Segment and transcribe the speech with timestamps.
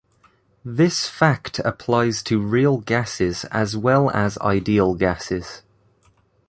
[0.65, 5.61] This fact applies to real gases as well as ideal gases.